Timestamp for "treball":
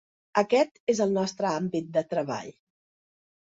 2.17-2.51